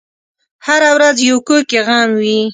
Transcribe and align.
هره 0.65 0.89
ورځ 0.97 1.17
یو 1.29 1.37
کور 1.47 1.61
کې 1.69 1.79
غم 1.87 2.09
وي. 2.21 2.41